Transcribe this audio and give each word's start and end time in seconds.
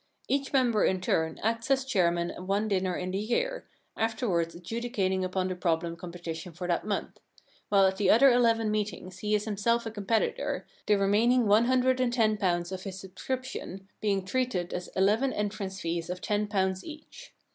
Each 0.27 0.51
member 0.51 0.83
in 0.83 0.99
turn 0.99 1.39
acts 1.43 1.69
as 1.69 1.85
chairman 1.85 2.31
at 2.31 2.41
one 2.47 2.67
dinner 2.67 2.95
in 2.95 3.11
the 3.11 3.19
year, 3.19 3.67
afterwards 3.95 4.55
adjudicating 4.55 5.23
upon 5.23 5.47
the 5.47 5.55
problem 5.55 5.95
competition 5.95 6.53
for 6.53 6.67
that 6.67 6.87
month; 6.87 7.19
while 7.69 7.85
at 7.85 7.97
the 7.97 8.09
other 8.09 8.31
eleven 8.31 8.71
meetings 8.71 9.19
he 9.19 9.35
is 9.35 9.45
him 9.45 9.57
self 9.57 9.85
a 9.85 9.91
competitor, 9.91 10.65
the 10.87 10.95
remaining 10.97 11.45
one 11.45 11.65
hundred 11.65 11.99
and 11.99 12.13
ten 12.13 12.35
pounds 12.37 12.71
of 12.71 12.81
his 12.81 12.99
subscription 12.99 13.89
being 13.99 14.25
treated 14.25 14.73
as 14.73 14.89
eleven 14.95 15.31
entrance 15.33 15.79
fees 15.79 16.09
of 16.09 16.19
ten 16.19 16.47
pounds 16.47 16.83
each. 16.83 17.31